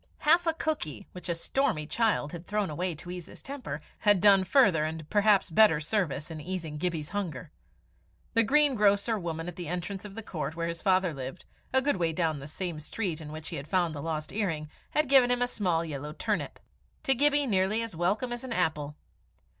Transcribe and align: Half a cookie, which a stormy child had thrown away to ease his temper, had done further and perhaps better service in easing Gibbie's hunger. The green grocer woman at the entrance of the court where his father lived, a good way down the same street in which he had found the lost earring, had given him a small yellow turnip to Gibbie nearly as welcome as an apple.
Half 0.21 0.47
a 0.47 0.53
cookie, 0.55 1.05
which 1.11 1.29
a 1.29 1.35
stormy 1.35 1.85
child 1.85 2.31
had 2.31 2.47
thrown 2.47 2.71
away 2.71 2.95
to 2.95 3.11
ease 3.11 3.27
his 3.27 3.43
temper, 3.43 3.81
had 3.99 4.19
done 4.19 4.43
further 4.43 4.83
and 4.83 5.07
perhaps 5.11 5.51
better 5.51 5.79
service 5.79 6.31
in 6.31 6.41
easing 6.41 6.79
Gibbie's 6.79 7.09
hunger. 7.09 7.51
The 8.33 8.41
green 8.41 8.73
grocer 8.73 9.19
woman 9.19 9.47
at 9.47 9.57
the 9.57 9.67
entrance 9.67 10.03
of 10.03 10.15
the 10.15 10.23
court 10.23 10.55
where 10.55 10.67
his 10.67 10.81
father 10.81 11.13
lived, 11.13 11.45
a 11.71 11.83
good 11.83 11.97
way 11.97 12.13
down 12.13 12.39
the 12.39 12.47
same 12.47 12.79
street 12.79 13.21
in 13.21 13.31
which 13.31 13.49
he 13.49 13.57
had 13.57 13.67
found 13.67 13.93
the 13.93 14.01
lost 14.01 14.33
earring, 14.33 14.71
had 14.89 15.07
given 15.07 15.29
him 15.29 15.43
a 15.43 15.47
small 15.47 15.85
yellow 15.85 16.13
turnip 16.13 16.57
to 17.03 17.13
Gibbie 17.13 17.45
nearly 17.45 17.83
as 17.83 17.95
welcome 17.95 18.33
as 18.33 18.43
an 18.43 18.53
apple. 18.53 18.95